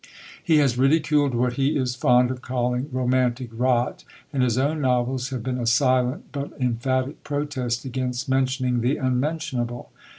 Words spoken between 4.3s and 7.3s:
and his own novels have been a silent but emphatic